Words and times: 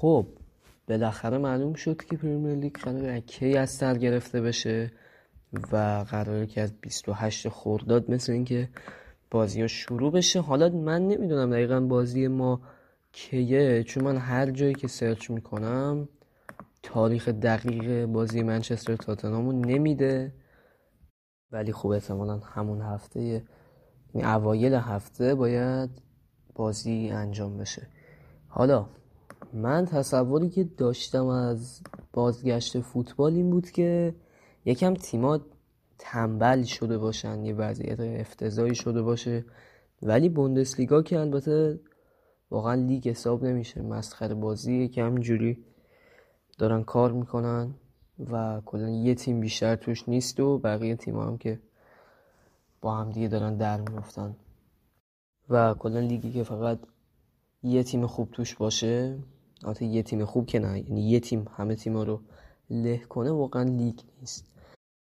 خب 0.00 0.26
بالاخره 0.88 1.38
معلوم 1.38 1.74
شد 1.74 1.96
که 1.96 2.16
پریمیر 2.16 2.54
لیگ 2.54 2.76
قرار 2.76 3.20
کی 3.20 3.56
از 3.56 3.70
سر 3.70 3.98
گرفته 3.98 4.40
بشه 4.40 4.92
و 5.72 6.04
قراره 6.10 6.46
که 6.46 6.60
از 6.60 6.72
28 6.80 7.48
خرداد 7.48 8.10
مثل 8.10 8.32
اینکه 8.32 8.68
بازی 9.30 9.60
ها 9.60 9.66
شروع 9.66 10.12
بشه. 10.12 10.40
حالا 10.40 10.68
من 10.68 11.08
نمی‌دونم 11.08 11.50
دقیقا 11.50 11.80
بازی 11.80 12.28
ما 12.28 12.60
کیه 13.12 13.82
چون 13.82 14.04
من 14.04 14.16
هر 14.16 14.50
جایی 14.50 14.74
که 14.74 14.88
سرچ 14.88 15.30
می‌کنم 15.30 16.08
تاریخ 16.82 17.28
دقیق 17.28 18.06
بازی 18.06 18.42
منچستر 18.42 18.96
تاتنامو 18.96 19.52
نمیده. 19.52 20.32
ولی 21.52 21.72
خوب 21.72 21.90
احتمالا 21.90 22.38
همون 22.38 22.80
هفته 22.80 23.20
یعنی 24.14 24.28
اوایل 24.28 24.74
هفته 24.74 25.34
باید 25.34 25.90
بازی 26.54 27.10
انجام 27.12 27.58
بشه. 27.58 27.86
حالا 28.48 28.86
من 29.52 29.84
تصوری 29.84 30.48
که 30.48 30.64
داشتم 30.64 31.26
از 31.26 31.80
بازگشت 32.12 32.80
فوتبال 32.80 33.34
این 33.34 33.50
بود 33.50 33.70
که 33.70 34.14
یکم 34.64 34.94
تیما 34.94 35.40
تنبل 35.98 36.62
شده 36.62 36.98
باشن 36.98 37.44
یه 37.44 37.54
وضعیت 37.54 38.00
افتضاحی 38.00 38.74
شده 38.74 39.02
باشه. 39.02 39.44
ولی 40.02 40.28
بوندسلیگا 40.28 41.02
که 41.02 41.18
البته 41.20 41.80
واقعا 42.50 42.74
لیگ 42.74 43.08
حساب 43.08 43.44
نمیشه 43.44 43.82
مسخره 43.82 44.34
بازی 44.34 44.88
که 44.88 45.04
همینجوری 45.04 45.64
دارن 46.58 46.82
کار 46.82 47.12
می‌کنن 47.12 47.74
و 48.30 48.60
کلا 48.64 48.88
یه 48.88 49.14
تیم 49.14 49.40
بیشتر 49.40 49.76
توش 49.76 50.08
نیست 50.08 50.40
و 50.40 50.58
بقیه 50.58 50.96
تیم 50.96 51.18
هم 51.18 51.38
که 51.38 51.60
با 52.80 52.96
هم 52.96 53.10
دیگه 53.10 53.28
دارن 53.28 53.56
در 53.56 53.80
میفتن 53.80 54.36
و 55.48 55.74
کلا 55.74 56.00
لیگی 56.00 56.32
که 56.32 56.42
فقط 56.42 56.78
یه 57.62 57.82
تیم 57.82 58.06
خوب 58.06 58.30
توش 58.30 58.54
باشه 58.54 59.18
البته 59.64 59.84
یه 59.84 60.02
تیم 60.02 60.24
خوب 60.24 60.46
که 60.46 60.58
نه 60.58 60.80
یعنی 60.80 61.10
یه 61.10 61.20
تیم 61.20 61.46
همه 61.56 61.74
تیما 61.74 62.02
رو 62.02 62.20
له 62.70 62.98
کنه 62.98 63.30
واقعا 63.30 63.62
لیگ 63.62 64.00
نیست. 64.20 64.50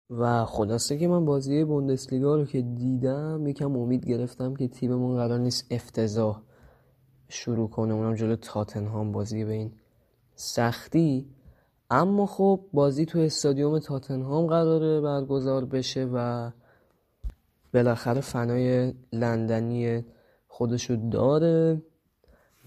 و 0.10 0.46
خلاصه 0.46 0.98
که 0.98 1.08
من 1.08 1.26
بازی 1.26 1.64
بوندسلیگا 1.64 2.36
رو 2.36 2.46
که 2.46 2.62
دیدم 2.62 3.48
یکم 3.48 3.78
امید 3.78 4.06
گرفتم 4.06 4.56
که 4.56 4.68
تیممون 4.68 5.16
قرار 5.16 5.40
نیست 5.40 5.66
افتضاح 5.72 6.42
شروع 7.30 7.70
کنه. 7.70 7.94
اونم 7.94 8.16
جلو 8.16 8.36
تاتنهام 8.36 9.12
بازی 9.12 9.46
به 9.46 9.54
این 9.54 9.72
سختی. 10.36 11.30
اما 11.90 12.26
خب 12.26 12.60
بازی 12.74 13.06
تو 13.06 13.20
استادیوم 13.20 13.80
تاتنهام 13.80 14.48
قراره 14.48 15.02
برگزار 15.02 15.66
بشه 15.66 16.10
و 16.14 16.52
بالاخره 17.74 18.22
فنای 18.22 18.94
لندنی 19.14 20.06
خودشو 20.48 20.96
داره. 21.12 21.82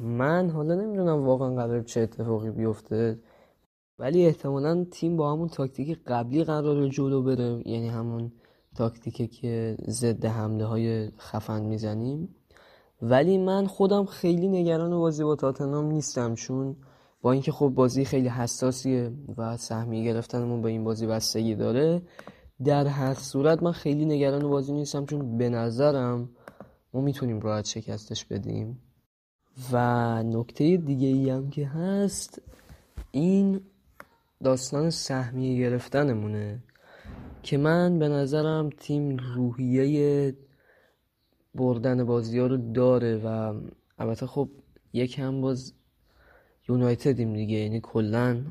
من 0.00 0.50
حالا 0.50 0.74
نمی‌دونم 0.74 1.26
واقعا 1.26 1.54
قرار 1.54 1.82
چه 1.82 2.00
اتفاقی 2.00 2.50
بیفته 2.50 3.18
ولی 3.98 4.26
احتمالا 4.26 4.84
تیم 4.90 5.16
با 5.16 5.32
همون 5.32 5.48
تاکتیک 5.48 5.98
قبلی 6.06 6.44
قرار 6.44 6.88
جلو 6.88 7.22
بره 7.22 7.62
یعنی 7.66 7.88
همون 7.88 8.32
تاکتیکی 8.74 9.26
که 9.26 9.76
ضد 9.88 10.24
حمله 10.24 10.64
های 10.64 11.10
خفن 11.10 11.62
می‌زنیم. 11.62 12.34
ولی 13.02 13.38
من 13.38 13.66
خودم 13.66 14.04
خیلی 14.04 14.48
نگران 14.48 14.98
بازی 14.98 15.24
با 15.24 15.36
تاتنهام 15.36 15.84
نیستم 15.84 16.34
چون 16.34 16.76
با 17.22 17.32
اینکه 17.32 17.52
خب 17.52 17.68
بازی 17.68 18.04
خیلی 18.04 18.28
حساسیه 18.28 19.12
و 19.36 19.56
سهمیه 19.56 20.04
گرفتنمون 20.04 20.62
با 20.62 20.68
این 20.68 20.84
بازی 20.84 21.06
بستگی 21.06 21.54
داره 21.54 22.02
در 22.64 22.86
هر 22.86 23.14
صورت 23.14 23.62
من 23.62 23.72
خیلی 23.72 24.04
نگران 24.04 24.48
بازی 24.48 24.72
نیستم 24.72 25.06
چون 25.06 25.38
به 25.38 25.48
نظرم 25.48 26.28
ما 26.94 27.00
می‌تونیم 27.00 27.40
راحت 27.40 27.64
شکستش 27.64 28.24
بدیم. 28.24 28.89
و 29.72 30.22
نکته 30.22 30.76
دیگه 30.76 31.08
ای 31.08 31.30
هم 31.30 31.50
که 31.50 31.66
هست 31.66 32.42
این 33.10 33.60
داستان 34.44 34.90
سهمیه 34.90 35.58
گرفتنمونه 35.58 36.62
که 37.42 37.58
من 37.58 37.98
به 37.98 38.08
نظرم 38.08 38.70
تیم 38.70 39.16
روحیه 39.16 40.34
بردن 41.54 42.04
بازی 42.04 42.38
ها 42.38 42.46
رو 42.46 42.72
داره 42.72 43.16
و 43.16 43.54
البته 43.98 44.26
خب 44.26 44.48
یک 44.92 45.18
هم 45.18 45.40
باز 45.40 45.72
یونایتدیم 46.68 47.32
دیگه 47.34 47.56
یعنی 47.56 47.80
کلا 47.82 48.44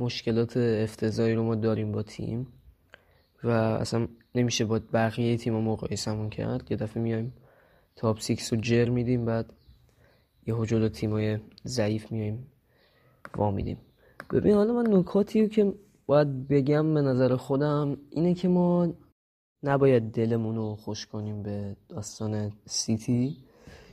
مشکلات 0.00 0.56
افتضاحی 0.56 1.34
رو 1.34 1.42
ما 1.42 1.54
داریم 1.54 1.92
با 1.92 2.02
تیم 2.02 2.46
و 3.44 3.48
اصلا 3.50 4.08
نمیشه 4.34 4.64
با 4.64 4.80
بقیه 4.92 5.36
تیم 5.36 5.54
مقایسمون 5.54 6.30
کرد. 6.30 6.70
یه 6.70 6.76
دفعه 6.76 7.02
میایم 7.02 7.32
top 7.96 8.20
six 8.20 8.52
رو 8.52 8.60
جر 8.60 8.88
میدیم 8.88 9.24
بعد 9.24 9.52
یه 10.46 10.66
جلو 10.66 10.88
تیمای 10.88 11.38
ضعیف 11.66 12.12
میایم 12.12 12.46
وا 13.36 13.50
میدیم. 13.50 13.78
ببین 14.32 14.54
حالا 14.54 14.72
من 14.72 14.94
نکاتی 14.96 15.48
که 15.48 15.74
باید 16.06 16.48
بگم 16.48 16.94
به 16.94 17.02
نظر 17.02 17.36
خودم 17.36 17.96
اینه 18.10 18.34
که 18.34 18.48
ما 18.48 18.94
نباید 19.62 20.02
دلمون 20.12 20.56
رو 20.56 20.76
خوش 20.76 21.06
کنیم 21.06 21.42
به 21.42 21.76
داستان 21.88 22.52
سیتی 22.66 23.36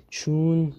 چون 0.10 0.74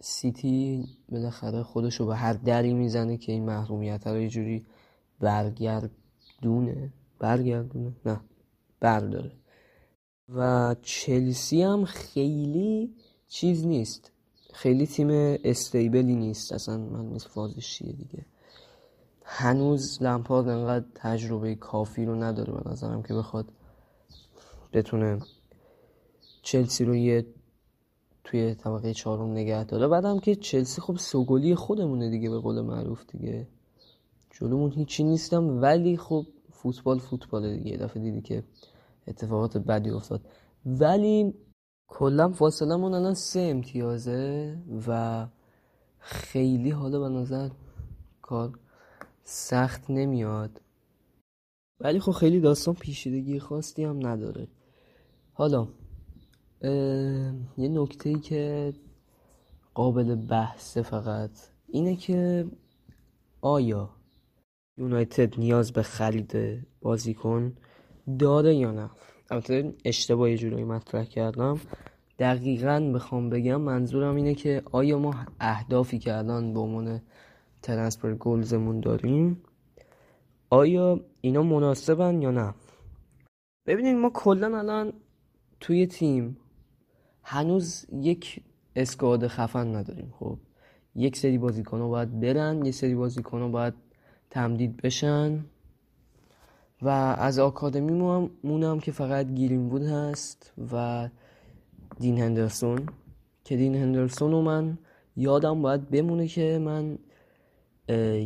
سیتی 0.00 0.84
بالاخره 1.08 1.62
خودش 1.62 2.00
رو 2.00 2.06
به 2.06 2.16
هر 2.16 2.32
دری 2.32 2.74
می‌زنه 2.74 3.16
که 3.16 3.32
این 3.32 3.44
محرومیت 3.44 4.06
رو 4.06 4.20
یه 4.20 4.28
جوری 4.28 4.66
برگردونه. 5.20 6.92
برگردونه؟ 7.18 7.92
نه 8.06 8.20
برداره. 8.80 9.32
و 10.28 10.74
چلسی 10.82 11.62
هم 11.62 11.84
خیلی 11.84 12.94
چیز 13.28 13.66
نیست. 13.66 14.12
خیلی 14.56 14.86
تیم 14.86 15.08
استیبلی 15.44 16.14
نیست. 16.14 16.52
اصلا 16.52 16.78
من 16.78 17.06
نیست 17.06 17.28
فازش 17.28 17.82
دیگه. 17.82 18.26
هنوز 19.24 20.02
لمپارد 20.02 20.48
انقدر 20.48 20.84
تجربه 20.94 21.54
کافی 21.54 22.04
رو 22.04 22.14
نداره 22.14 22.52
به 22.52 22.70
نظرم 22.70 23.02
که 23.02 23.14
بخواد 23.14 23.52
بتونه 24.72 25.18
چلسی 26.42 26.84
رو 26.84 26.96
یه 26.96 27.26
توی 28.24 28.54
طبقه 28.54 28.94
چهارم 28.94 29.30
نگه 29.30 29.64
داره. 29.64 29.88
بعدم 29.88 30.18
که 30.18 30.34
چلسی 30.34 30.80
خب 30.80 30.96
سوگلی 30.96 31.54
خودمونه 31.54 32.10
دیگه 32.10 32.30
به 32.30 32.38
قول 32.38 32.60
معروف 32.60 33.04
دیگه. 33.06 33.46
جلومون 34.30 34.72
هیچی 34.72 35.04
نیستم 35.04 35.62
ولی 35.62 35.96
خب 35.96 36.26
فوتبال 36.52 36.98
فوتبال 36.98 37.56
دیگه. 37.56 37.76
دفعه 37.76 38.02
دیدی 38.02 38.20
که 38.20 38.42
اتفاقات 39.06 39.58
بدی 39.58 39.90
افتاد. 39.90 40.20
ولی 40.66 41.34
کلا 41.88 42.28
فاصلمون 42.28 42.94
الان 42.94 43.14
سه 43.14 43.40
امتیازه 43.40 44.58
و 44.88 45.26
خیلی 45.98 46.70
حالا 46.70 47.00
به 47.00 47.08
نظر 47.08 47.50
کار 48.22 48.58
سخت 49.24 49.90
نمیاد. 49.90 50.60
ولی 51.80 52.00
خب 52.00 52.12
خیلی 52.12 52.40
داستان 52.40 52.74
پیشیدگی 52.74 53.38
خاصی 53.38 53.84
هم 53.84 54.06
نداره. 54.06 54.48
حالا 55.32 55.68
یه 57.56 57.68
نکته 57.68 58.08
ای 58.08 58.18
که 58.18 58.72
قابل 59.74 60.14
بحثه 60.14 60.82
فقط 60.82 61.30
اینه 61.66 61.96
که 61.96 62.46
آیا 63.40 63.90
یونایتد 64.78 65.38
نیاز 65.38 65.72
به 65.72 65.82
خرید 65.82 66.32
بازیکن 66.80 67.56
داره 68.18 68.54
یا 68.54 68.70
نه؟ 68.70 68.90
البته 69.30 69.74
اشتباه 69.84 70.30
یه 70.30 70.36
جورایی 70.36 70.64
مطرح 70.64 71.04
کردم. 71.04 71.60
دقیقا 72.18 72.92
بخوام 72.94 73.30
بگم 73.30 73.60
منظورم 73.60 74.16
اینه 74.16 74.34
که 74.34 74.62
آیا 74.72 74.98
ما 74.98 75.14
اهدافی 75.40 75.98
که 75.98 76.16
الان 76.16 76.54
به 76.54 76.60
عنوان 76.60 77.00
ترنسفر 77.62 78.14
گلزمون 78.14 78.80
داریم 78.80 79.42
آیا 80.50 81.00
اینا 81.20 81.42
مناسبن 81.42 82.22
یا 82.22 82.30
نه؟ 82.30 82.54
ببینید 83.66 83.96
ما 83.96 84.10
کلا 84.14 84.58
الان 84.58 84.92
توی 85.60 85.86
تیم 85.86 86.36
هنوز 87.22 87.86
یک 87.92 88.40
اسکواد 88.76 89.26
خفن 89.26 89.76
نداریم. 89.76 90.14
خب 90.18 90.38
یک 90.94 91.16
سری 91.16 91.38
بازیکن 91.38 91.88
باید 91.88 92.20
برن 92.20 92.64
یک 92.64 92.74
سری 92.74 92.94
بازیکن 92.94 93.40
ها 93.40 93.48
باید 93.48 93.74
تمدید 94.30 94.76
بشن. 94.76 95.44
و 96.82 96.88
از 97.18 97.38
آکادمی 97.38 97.92
مونم 98.44 98.80
که 98.80 98.92
فقط 98.92 99.26
گیرین 99.26 99.68
بود 99.68 99.82
هست 99.82 100.52
و 100.72 101.08
دین 102.00 102.18
هندرسون. 102.18 102.86
که 103.44 103.56
دین 103.56 103.74
هندرسون 103.74 104.30
رو 104.32 104.42
من 104.42 104.78
یادم 105.16 105.62
باید 105.62 105.90
بمونه 105.90 106.28
که 106.28 106.58
من 106.58 106.98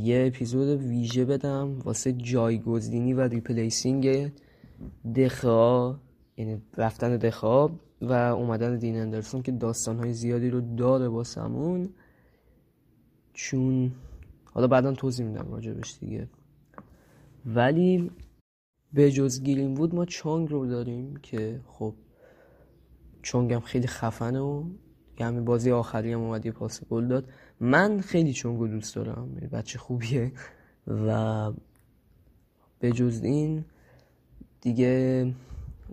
یه 0.03 0.25
اپیزود 0.27 0.69
ویژه 0.69 1.25
بدم 1.25 1.79
واسه 1.79 2.13
جایگزینی 2.13 3.15
و 3.15 3.21
replacing 3.21 4.33
دخا 5.17 5.95
یعنی 6.37 6.63
رفتن 6.77 7.17
دخا 7.17 7.69
و 8.03 8.13
اومدن 8.13 8.77
دین 8.77 8.97
هندرسون 8.97 9.43
که 9.43 9.53
داستانهای 9.53 10.13
زیادی 10.13 10.51
رو 10.51 10.61
داره 10.61 11.09
با 11.09 11.25
سمون 11.25 11.89
چون 13.33 13.93
حالا 14.45 14.67
بعدا 14.67 14.93
توضیح 14.93 15.27
میدم 15.27 15.53
راجبش 15.53 15.99
دیگه. 16.01 16.29
ولی 17.47 18.11
به 18.93 19.13
جز 19.13 19.43
گرینوود 19.43 19.95
ما 19.95 20.05
چونگ 20.05 20.51
رو 20.51 20.67
داریم 20.67 21.17
که 21.17 21.61
خب 21.67 21.95
چونگ 23.23 23.53
هم 23.53 23.61
خیلی 23.61 23.87
خفنه 23.87 24.41
و 24.41 24.65
همین 25.21 25.45
بازی 25.45 25.71
آخری 25.71 26.13
هم 26.13 26.21
اومد 26.21 26.47
یه 26.47 26.53
پاس 26.53 26.85
گل 26.85 27.09
داد. 27.09 27.29
من 27.61 28.01
خیلی 28.01 28.33
چونگو 28.33 28.69
دوست 28.69 28.95
دارم 28.95 29.35
یعنی 29.35 29.47
بچه 29.47 29.79
خوبیه. 29.79 30.33
و 30.87 31.53
به 32.79 32.93
جز 32.93 33.21
این 33.23 33.65
دیگه 34.61 35.35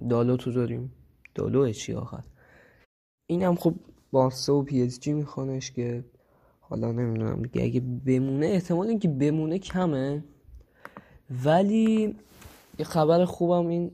دالو 0.10 0.38
تو 0.38 0.52
داریم. 0.52 0.92
دالو 1.36 1.72
چی 1.72 1.94
آخر؟ 1.94 2.24
این 3.28 3.44
هم 3.44 3.56
خب 3.56 3.76
بارسا 4.12 4.56
و 4.56 4.64
پی 4.64 4.82
اس 4.82 5.00
جی 5.00 5.14
میخوانش 5.14 5.72
که 5.72 6.06
حالا 6.60 6.92
نمی‌دونم 6.92 7.42
دیگه 7.42 7.64
اگه 7.64 7.80
بمونه 7.80 8.46
احتمال 8.46 8.88
اینکه 8.88 9.08
بمونه 9.08 9.60
کمه. 9.60 10.24
ولی 11.46 12.16
یه 12.80 12.86
خبر 12.86 13.26
خوبم 13.26 13.68
این 13.68 13.92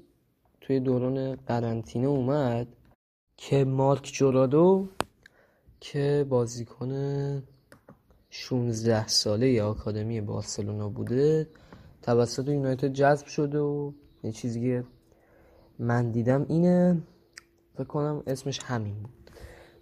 توی 0.62 0.80
دوران 0.80 1.36
قرنطینه 1.36 2.08
اومد 2.08 2.68
که 3.38 3.66
مارک 3.66 4.10
جورادو 4.14 4.88
که 5.80 6.26
بازیکن 6.30 7.44
16 8.30 9.08
ساله 9.08 9.52
ی 9.52 9.60
آکادمی 9.60 10.22
بارسلونا 10.22 10.90
بوده 10.90 11.50
توسط 12.02 12.48
یونایتد 12.48 12.94
جذب 12.94 13.26
شده 13.28 13.60
و 13.60 13.92
یه 14.24 14.32
چیزی 14.32 14.62
که 14.62 14.84
من 15.80 16.12
دیدم 16.12 16.46
اینه 16.50 17.02
فکر 17.74 17.84
کنم 17.84 18.24
اسمش 18.28 18.60
همین 18.64 18.96
بود 18.96 19.32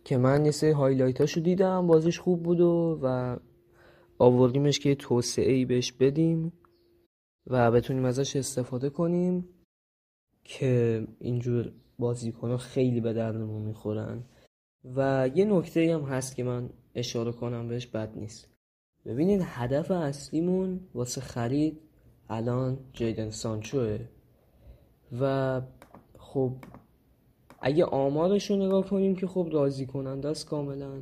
که 0.03 0.17
من 0.17 0.45
یه 0.45 0.51
سری 0.51 0.71
هایلایتاشو 0.71 1.41
دیدم 1.41 1.87
بازیش 1.87 2.19
خوب 2.19 2.43
بود 2.43 2.59
و, 2.61 2.99
و 3.01 3.37
آوردیمش 4.19 4.79
که 4.79 4.95
توسعه 4.95 5.53
ای 5.53 5.65
بهش 5.65 5.91
بدیم. 5.91 6.53
و 7.47 7.71
بتونیم 7.71 8.05
ازش 8.05 8.35
استفاده 8.35 8.89
کنیم 8.89 9.49
که 10.43 11.07
اینجور 11.19 11.71
بازیکن 11.99 12.57
خیلی 12.57 13.01
به 13.01 13.13
دردمون 13.13 13.61
می‌خورن. 13.61 14.23
و 14.95 15.29
یه 15.35 15.45
نکته 15.45 15.93
هم 15.93 16.01
هست 16.01 16.35
که 16.35 16.43
من 16.43 16.69
اشاره 16.95 17.31
کنم 17.31 17.67
بهش 17.67 17.87
بد 17.87 18.17
نیست. 18.17 18.47
ببینید 19.05 19.41
هدف 19.45 19.91
اصلیمون 19.91 20.79
واسه 20.93 21.21
خرید 21.21 21.81
الان 22.29 22.79
جیدن 22.93 23.29
سانچوه. 23.29 23.99
و 25.21 25.61
خب 26.17 26.53
اگه 27.59 27.85
آمارش 27.85 28.51
رو 28.51 28.57
نگاه 28.57 28.89
کنیم 28.89 29.15
که 29.15 29.27
خب 29.27 29.49
راضی 29.51 29.85
کننده 29.85 30.29
است 30.29 30.45
کاملا 30.45 31.01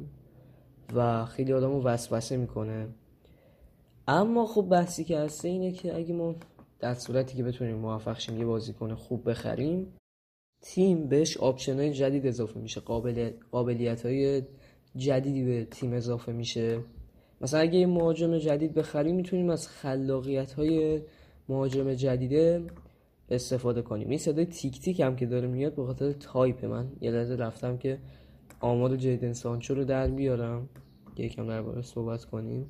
و 0.93 1.25
خیلی 1.25 1.53
آدم 1.53 1.71
رو 1.71 1.83
وسوسه 1.83 2.37
می‌کنه. 2.37 2.87
اما 4.11 4.45
خب 4.45 4.61
بحثی 4.61 5.03
که 5.03 5.17
هستش 5.17 5.47
اینه 5.47 5.71
که 5.71 5.95
اگه 5.95 6.13
ما 6.13 6.35
در 6.79 6.93
صورتی 6.93 7.37
که 7.37 7.43
بتونیم 7.43 7.75
موفق 7.75 8.19
شیم 8.19 8.37
یه 8.37 8.45
بازیکن 8.45 8.95
خوب 8.95 9.29
بخریم 9.29 9.93
تیم 10.61 11.07
بهش 11.07 11.37
option 11.37 11.91
جدید 11.91 12.27
اضافه 12.27 12.59
میشه. 12.59 12.81
قابل... 12.81 13.31
قابلیت 13.51 14.05
های 14.05 14.41
جدیدی 14.95 15.43
به 15.43 15.65
تیم 15.65 15.93
اضافه 15.93 16.31
میشه. 16.31 16.79
مثلا 17.41 17.59
اگه 17.59 17.79
یه 17.79 17.87
مهاجم 17.87 18.37
جدید 18.37 18.73
بخریم 18.73 19.15
می‌تونیم 19.15 19.49
از 19.49 19.67
خلاقیت 19.67 20.51
های 20.51 21.01
مهاجم 21.49 21.93
جدیده 21.93 22.63
استفاده 23.29 23.81
کنیم. 23.81 24.09
این 24.09 24.19
صدای 24.19 24.45
تیک 24.45 24.81
تیک 24.81 24.99
هم 24.99 25.15
که 25.15 25.25
داره 25.25 25.47
میاد 25.47 25.75
به 25.75 25.85
خاطر 25.85 26.11
تایپ 26.11 26.65
من. 26.65 26.91
یه 27.01 27.11
لحظه 27.11 27.35
رفتم 27.35 27.77
که 27.77 27.99
آمار 28.59 28.95
جیدن 28.95 29.33
سانچو 29.33 29.75
رو 29.75 29.83
در 29.83 30.07
بیارم. 30.07 30.69
یکم 31.17 31.47
درباره 31.47 31.81
صحبت 31.81 32.25
کنیم. 32.25 32.69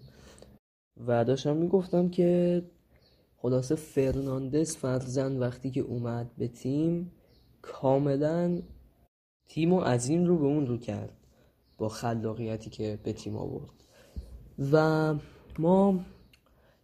و 1.08 1.26
داشتم 1.26 1.58
می‌گفتم 1.58 2.10
که 2.10 2.64
خلاصه 3.38 3.76
فرناندز 3.76 4.76
فرزن 4.76 5.38
وقتی 5.38 5.72
که 5.72 5.82
اومد 5.82 6.36
به 6.38 6.48
تیم 6.48 7.12
کاملا 7.62 8.62
تیم 9.46 9.74
و 9.74 9.80
از 9.80 10.10
این 10.10 10.28
رو 10.28 10.38
به 10.38 10.46
اون 10.46 10.68
رو 10.68 10.78
کرد 10.78 11.14
با 11.78 11.90
خلاقیتی 11.90 12.70
که 12.70 13.00
به 13.04 13.14
تیم 13.14 13.38
آورد. 13.38 13.74
و 14.72 15.16
ما 15.60 16.00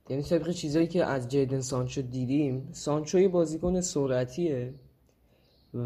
یعنی 0.09 0.23
طبق 0.23 0.51
چیزایی 0.51 0.87
که 0.87 1.05
از 1.05 1.27
جیدن 1.27 1.61
سانچو 1.61 2.01
دیدیم 2.01 2.69
سانچو 2.71 3.19
یه 3.19 3.27
بازیکن 3.27 3.81
سرعتیه 3.81 4.73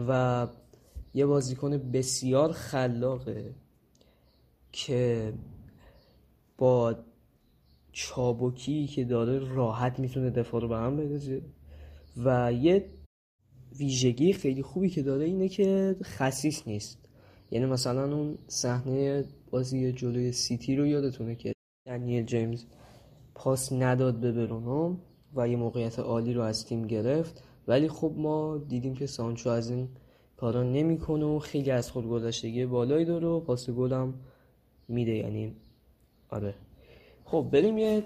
و 0.08 0.48
یه 1.14 1.26
بازیکن 1.26 1.92
بسیار 1.92 2.52
خلاقه 2.52 3.56
که 4.72 5.34
با 6.58 6.96
چابکی 7.92 8.88
که 8.88 9.04
داره 9.04 9.40
راحت 9.40 10.00
می‌تونه 10.00 10.30
دفاع 10.30 10.62
رو 10.62 10.68
به 10.68 10.78
هم 10.78 10.98
بندازه. 10.98 11.42
و 12.18 12.54
یه 12.54 12.86
ویژگی 13.80 14.34
خیلی 14.34 14.64
خوبی 14.64 14.90
که 14.90 15.04
داره 15.04 15.26
اینه 15.26 15.50
که 15.50 15.96
خصیص 16.04 16.68
نیست. 16.68 17.10
یعنی 17.52 17.66
مثلا 17.66 18.16
اون 18.16 18.38
صحنه 18.48 19.24
بازی 19.52 19.92
جلوی 19.92 20.32
سیتی 20.32 20.76
رو 20.76 20.86
یادتونه 20.86 21.36
که 21.36 21.54
دنیل 21.88 22.26
جیمز 22.26 22.66
پاس 23.36 23.74
نداد 23.74 24.20
به 24.20 24.32
برونو 24.32 24.96
و 25.36 25.48
یه 25.48 25.56
موقعیت 25.56 26.00
عالی 26.00 26.34
رو 26.34 26.42
از 26.42 26.66
تیم 26.66 26.88
گرفت. 26.88 27.44
ولی 27.68 27.88
خب 27.88 28.14
ما 28.18 28.58
دیدیم 28.58 28.94
که 28.94 29.06
سانچو 29.06 29.50
از 29.50 29.70
این 29.70 29.88
کارا 30.38 30.64
نمی‌کنه 30.64 31.26
و 31.26 31.40
خیلی 31.40 31.72
از 31.72 31.92
خود 31.92 32.08
گذشتگی 32.08 32.66
بالایی 32.66 33.06
داره 33.06 33.28
و 33.28 33.40
پاس 33.40 33.70
گل 33.70 33.94
هم 33.94 34.14
میده. 34.88 35.16
یعنی 35.16 35.56
آره. 36.30 36.54
خب 37.32 37.48
بریم 37.52 37.78
یه 37.78 38.04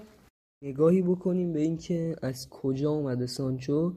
نگاهی 0.62 1.02
بکنیم 1.02 1.52
به 1.52 1.60
اینکه 1.60 2.16
از 2.22 2.48
کجا 2.50 2.90
اومده 2.90 3.26
سانچو. 3.26 3.92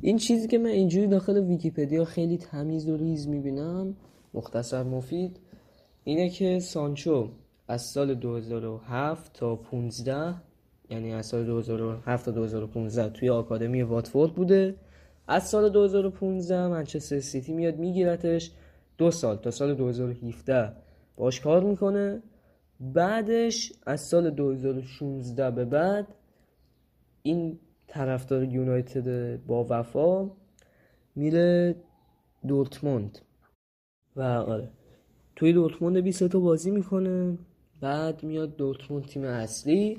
این 0.00 0.16
چیزی 0.16 0.48
که 0.48 0.58
من 0.58 0.70
اینجوری 0.70 1.06
داخل 1.06 1.38
ویکیپدیا 1.38 2.04
خیلی 2.04 2.38
تمیز 2.38 2.88
و 2.88 2.96
ریز 2.96 3.28
می‌بینم 3.28 3.96
مختصر 4.34 4.82
مفید 4.82 5.40
اینه 6.04 6.30
که 6.30 6.58
سانچو 6.60 7.28
از 7.68 7.82
سال 7.82 8.14
2007 8.14 9.32
تا 9.32 9.56
15 9.56 10.34
یعنی 10.90 11.12
از 11.12 11.26
سال 11.26 11.44
2007 11.44 12.24
تا 12.24 12.30
2015 12.30 13.08
توی 13.08 13.28
آکادمی 13.28 13.82
واتفورد 13.82 14.34
بوده. 14.34 14.74
از 15.28 15.48
سال 15.48 15.68
2015 15.68 16.68
منچستر 16.68 17.20
سیتی 17.20 17.52
میاد 17.52 17.76
میگیرتش. 17.76 18.50
دو 18.98 19.10
سال 19.10 19.36
تا 19.36 19.50
سال 19.50 19.74
2017 19.74 20.72
باش 21.16 21.40
کار 21.40 21.64
می‌کنه. 21.64 22.22
بعدش 22.80 23.72
از 23.86 24.00
سال 24.00 24.30
2016 24.30 25.50
به 25.50 25.64
بعد 25.64 26.06
این 27.22 27.58
طرفدار 27.86 28.44
یونایتد 28.44 29.36
با 29.46 29.66
وفا 29.70 30.30
میره 31.14 31.76
دورتموند. 32.46 33.18
و 34.16 34.22
آره. 34.22 34.68
توی 35.36 35.52
دورتموند 35.52 35.96
20 35.96 36.28
تا 36.28 36.40
بازی 36.40 36.70
می‌کنه. 36.70 37.38
بعد 37.80 38.22
میاد 38.22 38.56
دورتموند 38.56 39.04
تیم 39.04 39.24
اصلی. 39.24 39.98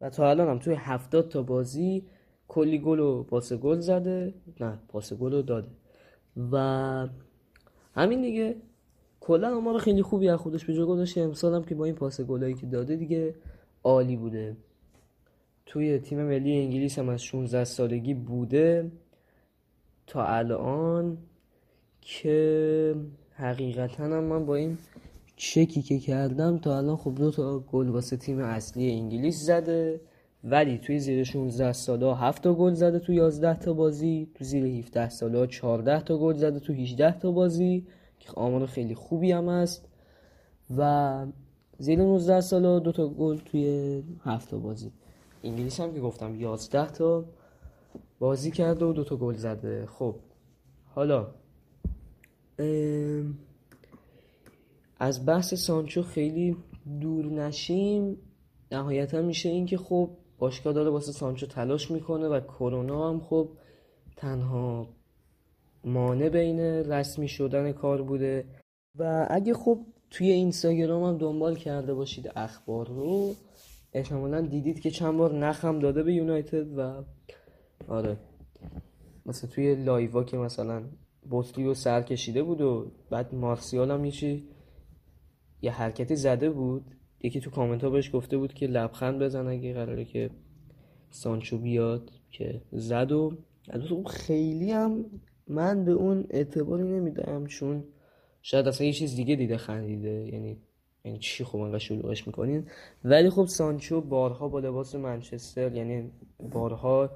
و 0.00 0.10
تا 0.10 0.30
الان 0.30 0.48
هم 0.48 0.58
توی 0.58 0.74
70 0.74 1.28
تا 1.28 1.42
بازی 1.42 2.04
کلی 2.48 2.78
گل 2.78 2.98
و 2.98 3.22
پاس 3.22 3.52
گل 3.52 3.78
زده. 3.78 4.34
نه 4.60 4.78
پاس 4.88 5.12
گل 5.12 5.32
رو 5.32 5.42
داده. 5.42 5.68
و 6.52 7.08
همین 7.94 8.22
دیگه. 8.22 8.56
کلا 9.28 9.50
رو 9.50 9.78
خیلی 9.78 10.02
خوبی 10.02 10.28
از 10.28 10.38
خودش 10.38 10.64
به 10.64 10.74
جا 10.74 10.86
گذاشته. 10.86 11.32
هم 11.42 11.64
که 11.64 11.74
با 11.74 11.84
این 11.84 11.94
پاس 11.94 12.20
گلایی 12.20 12.54
که 12.54 12.66
داده 12.66 12.96
دیگه 12.96 13.34
عالی 13.84 14.16
بوده. 14.16 14.56
توی 15.66 15.98
تیم 15.98 16.22
ملی 16.22 16.56
انگلیس 16.56 16.98
هم 16.98 17.08
از 17.08 17.22
16 17.22 17.64
سالگی 17.64 18.14
بوده. 18.14 18.90
تا 20.06 20.24
الان 20.24 21.18
که 22.00 22.94
حقیقتا 23.32 24.04
هم 24.04 24.24
من 24.24 24.46
با 24.46 24.54
این 24.54 24.78
چکی 25.36 25.82
که 25.82 25.98
کردم 25.98 26.58
تا 26.58 26.78
الان 26.78 26.96
خب 26.96 27.14
دو 27.14 27.30
تا 27.30 27.58
گل 27.58 27.88
واسه 27.88 28.16
تیم 28.16 28.38
اصلی 28.38 28.90
انگلیس 28.90 29.36
زده. 29.46 30.00
ولی 30.44 30.78
توی 30.78 30.98
زیر 30.98 31.24
16 31.24 31.72
ساله 31.72 32.16
7 32.16 32.42
تا 32.42 32.54
گل 32.54 32.74
زده 32.74 32.98
تو 32.98 33.12
11 33.12 33.58
تا 33.58 33.72
بازی. 33.72 34.28
تو 34.34 34.44
زیر 34.44 34.64
17 34.64 35.08
ساله 35.08 35.46
14 35.46 36.00
تا 36.00 36.18
گل 36.18 36.34
زده 36.34 36.60
تو 36.60 36.72
18 36.72 37.18
تا 37.18 37.30
بازی. 37.30 37.86
آمار 38.34 38.66
خیلی 38.66 38.94
خوبی 38.94 39.32
هم 39.32 39.48
است 39.48 39.88
و 40.76 41.26
زیر 41.78 41.98
19 41.98 42.40
ساله 42.40 42.80
دو 42.80 42.92
تا 42.92 43.08
گل 43.08 43.36
توی 43.36 44.02
7 44.24 44.50
تا 44.50 44.58
بازی. 44.58 44.92
انگلیس 45.44 45.80
هم 45.80 45.94
که 45.94 46.00
گفتم 46.00 46.34
11 46.34 46.90
تا 46.90 47.24
بازی 48.18 48.50
کرده 48.50 48.84
و 48.84 48.92
دو 48.92 49.04
تا 49.04 49.16
گل 49.16 49.34
زده. 49.34 49.86
خب 49.86 50.14
حالا 50.94 51.26
از 54.98 55.26
بحث 55.26 55.54
سانچو 55.54 56.02
خیلی 56.02 56.56
دور 57.00 57.26
نشیم. 57.26 58.16
نهایتا 58.72 59.22
میشه 59.22 59.48
این 59.48 59.66
که 59.66 59.78
خب 59.78 60.10
باشگاه 60.38 60.72
داره 60.72 60.90
واسه 60.90 61.12
سانچو 61.12 61.46
تلاش 61.46 61.90
می‌کنه 61.90 62.28
و 62.28 62.40
کرونا 62.40 63.08
هم 63.08 63.20
خب 63.20 63.48
تنها 64.16 64.86
مانع 65.84 66.28
بین 66.28 66.60
رسمی 66.60 67.28
شدن 67.28 67.72
کار 67.72 68.02
بوده. 68.02 68.44
و 68.98 69.26
اگه 69.30 69.54
خب 69.54 69.78
توی 70.10 70.30
اینستاگرام 70.30 71.04
هم 71.04 71.18
دنبال 71.18 71.56
کرده 71.56 71.94
باشید 71.94 72.30
اخبار 72.36 72.88
رو 72.88 73.34
احتمالا 73.92 74.40
دیدید 74.40 74.80
که 74.80 74.90
چند 74.90 75.16
بار 75.16 75.34
نخم 75.34 75.78
داده 75.78 76.02
به 76.02 76.14
یونایتد 76.14 76.78
و 76.78 77.04
آره. 77.88 78.16
مثلا 79.26 79.50
توی 79.50 79.74
لایوا 79.74 80.24
که 80.24 80.36
مثلا 80.36 80.82
بوتلی 81.30 81.64
رو 81.64 81.74
سر 81.74 82.02
کشیده 82.02 82.42
بود 82.42 82.60
و 82.60 82.92
بعد 83.10 83.34
مارسیال 83.34 83.90
هم 83.90 84.04
یه 84.04 84.42
یه 85.62 85.70
حرکتی 85.70 86.16
زده 86.16 86.50
بود. 86.50 86.84
یکی 87.20 87.40
تو 87.40 87.50
کامنت 87.50 87.84
ها 87.84 87.90
بهش 87.90 88.14
گفته 88.14 88.36
بود 88.36 88.54
که 88.54 88.66
لبخند 88.66 89.18
بزن 89.22 89.46
اگه 89.46 89.74
قراره 89.74 90.04
که 90.04 90.30
سانچو 91.10 91.58
بیاد 91.58 92.10
که 92.30 92.62
زد 92.72 93.12
و 93.12 93.32
خیلی 94.06 94.72
هم 94.72 95.04
من 95.48 95.84
به 95.84 95.92
اون 95.92 96.26
اعتباری 96.30 96.82
نمیدم 96.82 97.46
چون 97.46 97.84
شاید 98.42 98.68
اصلا 98.68 98.86
یه 98.86 98.92
چیز 98.92 99.16
دیگه 99.16 99.36
دیده 99.36 99.56
خندیده. 99.56 100.28
یعنی 100.32 100.56
یعنی 101.04 101.18
چی 101.18 101.44
خب 101.44 101.58
انقدر 101.58 101.78
شلوغش 101.78 102.26
می‌کنین. 102.26 102.66
ولی 103.04 103.30
خب 103.30 103.46
سانچو 103.46 104.00
بارها 104.00 104.48
با 104.48 104.60
لباس 104.60 104.94
منچستر 104.94 105.74
یعنی 105.74 106.10
بارها 106.52 107.10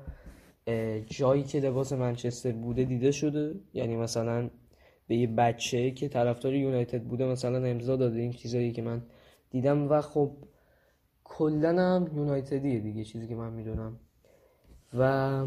جایی 1.07 1.43
که 1.43 1.61
لباس 1.61 1.93
منچستر 1.93 2.53
بوده 2.53 2.85
دیده 2.85 3.11
شده. 3.11 3.55
یعنی 3.75 3.97
مثلا 3.97 4.51
به 5.09 5.17
یه 5.17 5.27
بچه 5.27 5.91
که 5.91 6.09
طرفدار 6.09 6.55
یونایتد 6.55 7.03
بوده 7.03 7.25
مثلا 7.25 7.65
امضا 7.65 7.97
داده. 7.97 8.21
این 8.21 8.33
چیزایی 8.33 8.73
که 8.73 8.83
من 8.83 9.03
دیدم 9.51 9.89
و 9.89 10.01
خب 10.01 10.31
کلا 11.25 11.69
هم 11.69 12.11
یونایتدیه 12.17 12.81
دیگه 12.81 13.05
چیزی 13.05 13.27
که 13.29 13.35
من 13.35 13.53
می‌دونم. 13.53 13.97
و 14.99 15.47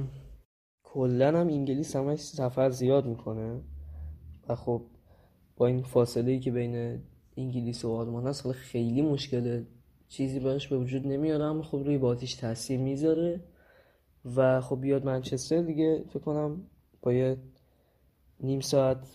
کلا 0.96 1.28
هم 1.28 1.48
انگلیس 1.48 1.96
همش 1.96 2.20
سفر 2.20 2.70
زیاد 2.70 3.06
می‌کنه. 3.06 3.62
و 4.50 4.56
خب 4.56 4.82
با 5.58 5.68
این 5.68 5.84
فاصله 5.84 6.32
ای 6.32 6.40
که 6.40 6.52
بین 6.52 7.02
انگلیس 7.38 7.86
و 7.86 7.92
آلمان 7.92 8.28
هست 8.28 8.52
خیلی 8.52 9.02
مشکله 9.02 9.68
چیزی 10.08 10.40
براش 10.40 10.68
به 10.68 10.78
وجود 10.78 11.08
نمیاره 11.08 11.44
اما 11.44 11.64
خب 11.64 11.78
روی 11.78 11.98
بازیش 11.98 12.34
تاثیر 12.34 12.80
می‌ذاره. 12.80 13.44
و 14.36 14.62
خب 14.62 14.82
بیاد 14.82 15.06
منچستر 15.06 15.62
دیگه 15.62 16.04
فکر 16.10 16.20
کنم 16.20 16.62
باید 17.02 17.40
نیم 18.40 18.60
ساعت 18.60 19.08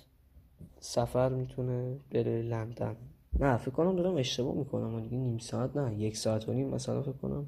سفر 0.81 1.29
می‌تونه 1.29 1.97
بره 2.11 2.43
لندن. 2.43 2.97
نه 3.39 3.57
فکر 3.57 3.71
کنم 3.71 3.97
دارم 3.97 4.17
اشتباه 4.17 4.55
می‌کنم 4.55 5.01
دیگه 5.01 5.19
نیم 5.19 5.39
ساعت 5.39 5.77
نه 5.77 6.01
یک 6.01 6.17
ساعت 6.17 6.49
و 6.49 6.53
نیم 6.53 6.69
مثلا 6.69 7.03
فکر 7.03 7.13
کنم 7.13 7.47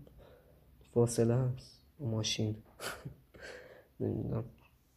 فاصله 0.94 1.34
هست. 1.34 1.84
ماشین. 2.00 2.56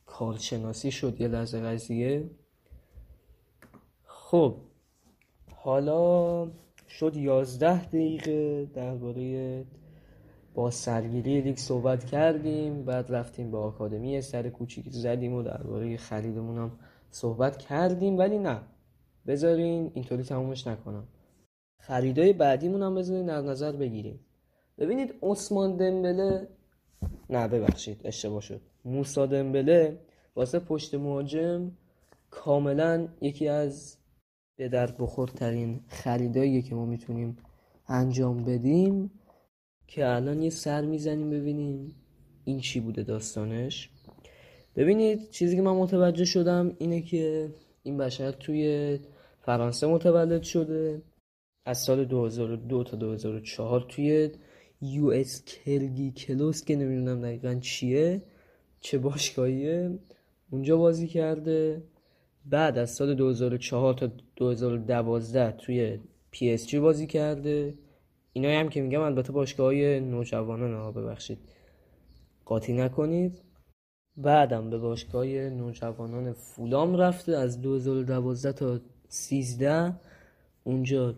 کارشناسی 0.06 0.92
شد 0.92 1.22
یه 1.22 1.28
لحظه 1.28 1.60
قضیه. 1.60 2.30
خب 4.06 4.56
حالا 5.56 6.48
شد 6.90 7.16
یازده 7.16 7.86
دقیقه 7.86 8.66
درباره 8.66 9.66
با 10.54 10.72
سرگیری 10.72 11.42
لیگ 11.42 11.58
صحبت 11.58 12.06
کردیم 12.06 12.86
بعد 12.86 13.12
رفتیم 13.12 13.52
به 13.52 13.58
آکادمی 13.58 14.22
سر 14.22 14.50
کوچیک 14.50 14.90
زدیم 14.90 15.34
و 15.34 15.44
درباره 15.44 15.98
خریدمون 15.98 16.58
هم 16.58 16.72
صحبت 17.12 17.58
کردیم 17.58 18.18
ولی 18.18 18.38
نه. 18.38 18.62
بذارین 19.28 19.92
اینطوری 19.94 20.24
تمومش 20.24 20.68
نکنم. 20.68 21.08
خریدای 21.80 22.34
بعدیمون 22.34 22.84
هم 22.84 22.96
بذارین 22.96 23.26
در 23.26 23.42
نظر 23.42 23.72
بگیریم. 23.72 24.20
ببینید 24.78 25.14
عثمان 25.24 25.76
دمبله 25.76 26.48
نه 27.30 27.48
ببخشید 27.48 28.02
اشتباه 28.04 28.42
شد. 28.42 28.62
موسا 28.86 29.26
دمبله 29.26 30.00
واسه 30.36 30.60
پشت 30.60 30.96
مهاجم 30.96 31.72
کاملا 32.30 33.08
یکی 33.22 33.48
از 33.48 33.98
به 34.58 34.70
درد 34.70 34.98
بخورترین 34.98 35.82
خریداییه 35.88 36.62
که 36.62 36.76
ما 36.76 36.86
می‌تونیم 36.86 37.38
انجام 37.88 38.44
بدیم 38.44 39.12
که 39.88 40.08
الان 40.08 40.42
یه 40.42 40.50
سر 40.50 40.82
می‌زنیم 40.82 41.30
ببینیم 41.30 41.96
این 42.44 42.60
چی 42.60 42.80
بوده 42.80 43.04
داستانش. 43.04 43.90
ببینید 44.76 45.30
چیزی 45.30 45.56
که 45.56 45.62
من 45.62 45.72
متوجه 45.76 46.26
شدم 46.26 46.76
اینه 46.78 47.02
که 47.02 47.50
این 47.84 47.98
بشر 47.98 48.32
توی 48.32 49.00
فرانسه 49.42 49.88
متولد 49.88 50.44
شده. 50.44 51.02
از 51.66 51.78
سال 51.78 52.06
2002 52.06 52.84
تا 52.84 52.98
2004 52.98 53.86
توی 53.90 54.30
یو 54.82 55.08
اس 55.08 55.44
کرگی 55.46 56.12
کلوس 56.12 56.64
که 56.64 56.76
نمی‌دونم 56.76 57.22
دقیقا 57.22 57.56
چیه 57.62 58.22
چه 58.82 58.98
باشگاهیه 58.98 60.00
اونجا 60.52 60.78
بازی 60.78 61.08
کرده. 61.08 61.84
بعد 62.46 62.78
از 62.78 62.90
سال 62.90 63.16
2004 63.16 63.94
تا 63.94 64.12
2012 64.36 65.52
توی 65.52 66.00
پی 66.32 66.54
اس 66.54 66.68
جی 66.68 66.80
بازی 66.80 67.08
کرده. 67.08 67.74
اینا 68.34 68.50
هم 68.60 68.70
که 68.70 68.82
میگم 68.82 69.02
البته 69.02 69.32
باشگاه 69.32 69.66
های 69.66 70.00
نوجوانان 70.00 70.74
ها 70.74 70.92
ببخشید. 70.92 71.38
قاطی 72.46 72.74
نکنید. 72.74 73.42
بعدم 74.18 74.70
به 74.70 74.78
باشگاه 74.78 75.26
نوجوانان 75.50 76.34
فولهام 76.34 76.96
رفته 76.96 77.32
از 77.32 77.62
2012 77.62 78.54
تا 78.54 78.80
13 79.08 79.94
اونجا 80.64 81.16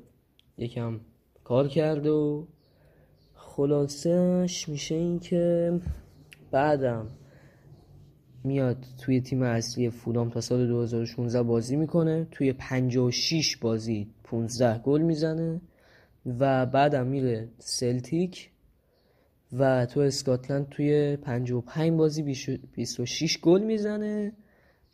یکم 0.57 0.99
کار 1.43 1.67
کرده 1.67 2.09
و 2.09 2.45
خلاصش 3.57 4.69
میشه 4.69 4.95
این 4.95 5.19
که 5.19 5.73
بعدم 6.51 7.07
میاد 8.43 8.85
توی 8.97 9.21
تیم 9.21 9.41
اصلی 9.41 9.89
فولام 9.89 10.29
تا 10.29 10.41
سال 10.41 10.67
2016 10.67 11.43
بازی 11.43 11.75
می‌کنه. 11.75 12.27
توی 12.31 12.53
56 12.53 13.57
بازی 13.57 14.07
15 14.23 14.79
گل 14.79 15.01
می‌زنه 15.01 15.61
و 16.39 16.65
بعدم 16.65 17.07
میره 17.07 17.49
سلتیک 17.59 18.49
و 19.53 19.85
تو 19.85 19.99
اسکاتلند 19.99 20.69
توی 20.69 21.15
55 21.15 21.91
بازی 21.91 22.23
26 22.73 23.39
گل 23.41 23.61
می‌زنه. 23.61 24.33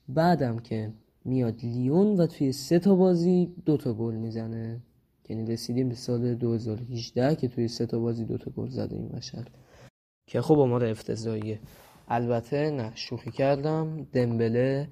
بعدم 0.10 0.60
که 0.60 0.94
میاد 1.26 1.56
لیون 1.64 2.18
و 2.18 2.28
توی 2.28 2.52
سه 2.52 2.80
تا 2.80 2.96
بازی 2.96 3.56
دو 3.66 3.78
تا 3.78 3.94
گل 3.94 4.16
می‌زنه. 4.16 4.82
یعنی 5.30 5.54
رسیدیم 5.54 5.90
به 5.90 5.96
سال 5.96 6.36
2018 6.36 7.36
که 7.36 7.48
توی 7.48 7.68
سه 7.68 7.86
تا 7.86 8.00
بازی 8.00 8.26
دو 8.26 8.38
تا 8.38 8.52
گل 8.52 8.70
زده 8.70 8.96
این 8.96 9.08
بشر 9.08 9.48
که 10.28 10.42
خب 10.42 10.60
آمار 10.60 10.86
افتضاحیه. 10.86 11.60
البته 12.08 12.72
نه 12.72 12.92
شوخی 12.96 13.32
کردم. 13.32 14.08
دمبله 14.14 14.88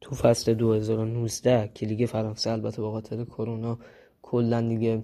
تو 0.00 0.14
فصل 0.14 0.54
2019 0.54 1.70
که 1.74 1.86
لیگ 1.86 2.06
فرانسه 2.06 2.50
البته 2.50 2.82
با 2.82 2.92
خاطر 2.92 3.24
کرونا 3.24 3.78
کلا 4.22 4.60
دیگه 4.60 5.02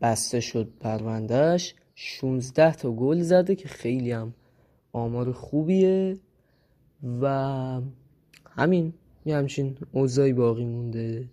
بسته 0.00 0.40
شد 0.40 0.72
پروندهش 0.80 1.74
16 1.94 2.72
تا 2.72 2.92
گل 2.92 3.20
زده 3.20 3.54
که 3.54 3.68
خیلی 3.68 4.12
هم 4.12 4.34
آمار 4.92 5.32
خوبیه 5.32 6.18
و 7.20 7.80
همین 8.50 8.92
یه 9.24 9.36
همچین 9.36 9.76
اوضاعی 9.92 10.32
باقی 10.32 10.64
مونده. 10.64 11.28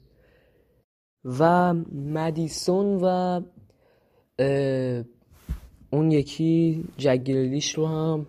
و 1.25 1.73
مدیسون 1.93 2.99
و 3.01 3.41
اون 5.89 6.11
یکی 6.11 6.83
جگلیش 6.97 7.75
رو 7.75 7.87
هم 7.87 8.25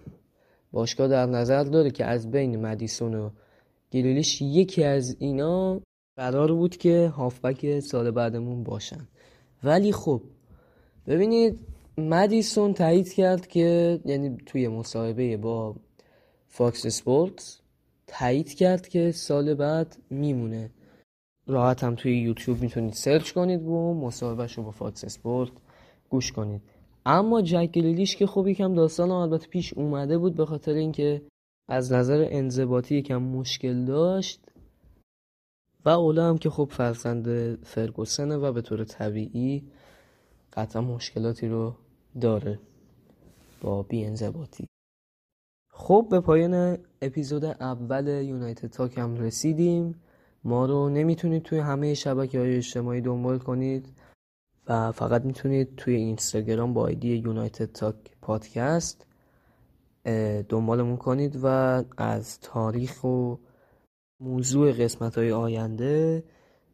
باشگاه 0.72 1.08
در 1.08 1.26
نظر 1.26 1.64
داره 1.64 1.90
که 1.90 2.04
از 2.04 2.30
بین 2.30 2.60
مدیسون 2.60 3.14
و 3.14 3.30
گلیلیش 3.92 4.42
یکی 4.42 4.84
از 4.84 5.16
اینا 5.18 5.80
قرار 6.16 6.52
بود 6.52 6.76
که 6.76 7.12
هافبک 7.16 7.80
سال 7.80 8.10
بعدمون 8.10 8.62
باشن. 8.64 9.08
ولی 9.64 9.92
خب 9.92 10.22
ببینید 11.06 11.58
مدیسون 11.98 12.74
تایید 12.74 13.12
کرد 13.12 13.46
که 13.46 14.00
یعنی 14.04 14.36
توی 14.46 14.68
مصاحبه 14.68 15.36
با 15.36 15.74
فاکس 16.48 16.86
اسپورت 16.86 17.58
تایید 18.06 18.54
کرد 18.54 18.88
که 18.88 19.12
سال 19.12 19.54
بعد 19.54 19.96
میمونه. 20.10 20.70
راحت 21.46 21.84
هم 21.84 21.94
توی 21.94 22.18
یوتیوب 22.18 22.60
می‌تونید 22.60 22.92
search 22.92 23.32
کنید 23.32 23.62
و 23.62 23.94
مصاحبهش 23.94 24.52
رو 24.52 24.62
با 24.62 24.70
فاکس 24.70 25.04
اسپورت 25.04 25.50
گوش 26.10 26.32
کنید. 26.32 26.62
اما 27.06 27.42
جک 27.42 27.70
گریلیش 27.72 28.16
که 28.16 28.26
خب 28.26 28.46
یکم 28.46 28.74
داستان 28.74 29.10
البته 29.10 29.46
پیش 29.46 29.74
اومده 29.74 30.18
بود 30.18 30.36
به 30.36 30.46
خاطر 30.46 30.72
اینکه 30.72 31.22
از 31.68 31.92
نظر 31.92 32.26
انضباطی 32.30 32.96
یکم 32.96 33.22
مشکل 33.22 33.84
داشت 33.84 34.40
و 35.84 35.88
اولا 35.88 36.28
هم 36.28 36.38
که 36.38 36.50
خب 36.50 36.68
فرزند 36.72 37.54
فرگوسنه 37.64 38.36
و 38.36 38.52
به 38.52 38.62
طور 38.62 38.84
طبیعی 38.84 39.62
قطعا 40.52 40.82
مشکلاتی 40.82 41.48
رو 41.48 41.74
داره 42.20 42.58
با 43.60 43.82
بی 43.82 44.04
انضباطی. 44.04 44.66
خب 45.72 46.06
به 46.10 46.20
پایان 46.20 46.78
اپیزود 47.02 47.44
اول 47.44 48.06
یونایتد 48.06 48.70
تاک 48.70 48.98
هم 48.98 49.16
رسیدیم. 49.16 49.94
ما 50.44 50.66
رو 50.66 50.88
نمی‌تونید 50.88 51.42
توی 51.42 51.58
همه 51.58 51.94
شبکه 51.94 52.38
های 52.38 52.56
اجتماعی 52.56 53.00
دنبال 53.00 53.38
کنید 53.38 53.92
و 54.68 54.92
فقط 54.92 55.24
می‌تونید 55.24 55.76
توی 55.76 55.94
اینستاگرام 55.94 56.74
با 56.74 56.82
آیدی 56.82 57.16
یونایتد 57.16 57.72
تاک 57.72 57.96
پادکست 58.22 59.06
دنبالمون 60.48 60.96
کنید 60.96 61.40
و 61.42 61.46
از 61.96 62.40
تاریخ 62.40 63.04
و 63.04 63.36
موضوع 64.20 64.72
قسمت 64.72 65.18
های 65.18 65.32
آینده 65.32 66.24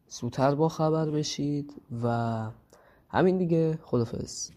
زودتر 0.07 0.55
با 0.55 0.69
خبر 0.69 1.09
بشید 1.09 1.81
و 2.03 2.07
همین 3.09 3.37
دیگه. 3.37 3.79
خدافز 3.83 4.49